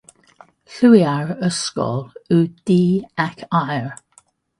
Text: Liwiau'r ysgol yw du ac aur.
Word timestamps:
Liwiau'r 0.77 1.33
ysgol 1.47 2.01
yw 2.37 2.41
du 2.71 2.79
ac 3.25 3.45
aur. 3.61 3.93